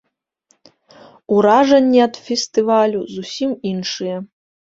Уражанні 1.35 2.01
ад 2.07 2.15
фестывалю 2.29 2.99
зусім 3.17 3.51
іншыя. 3.73 4.17